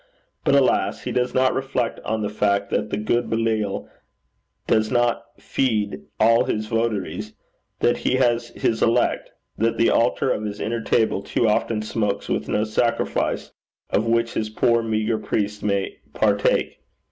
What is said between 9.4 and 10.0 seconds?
that the